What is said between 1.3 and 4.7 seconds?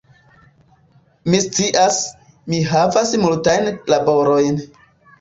Mi scias, ŝi havas multajn laborojn